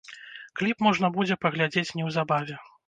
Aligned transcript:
Кліп 0.61 0.81
можна 0.87 1.11
будзе 1.19 1.39
паглядзець 1.47 1.89
неўзабаве. 2.01 2.55